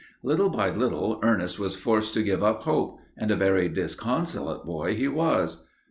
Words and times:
Little 0.23 0.49
by 0.49 0.71
little 0.71 1.19
Ernest 1.21 1.59
was 1.59 1.75
forced 1.75 2.15
to 2.15 2.23
give 2.23 2.41
up 2.41 2.63
hope, 2.63 2.97
and 3.15 3.29
a 3.29 3.35
very 3.35 3.69
disconsolate 3.69 4.65
boy 4.65 4.95
he 4.95 5.07
was. 5.07 5.63